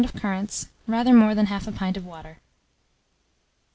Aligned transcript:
of 0.03 0.15
currants, 0.15 0.67
rather 0.87 1.13
more 1.13 1.35
than 1.35 1.45
1/2 1.45 1.75
pint 1.75 1.95
of 1.95 2.03
water. 2.07 2.39